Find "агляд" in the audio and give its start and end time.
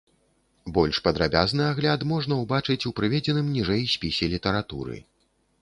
1.75-2.07